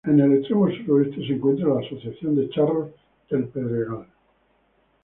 En 0.03 0.19
el 0.19 0.33
extremo 0.39 0.67
suroeste 0.71 1.17
se 1.27 1.33
encuentra 1.33 1.67
la 1.75 1.81
Asociación 1.85 2.35
de 2.35 2.49
Charros 2.49 2.89
del 3.29 3.47
Pedregal. 3.49 4.07